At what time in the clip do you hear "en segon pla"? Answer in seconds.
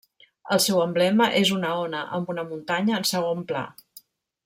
3.01-3.63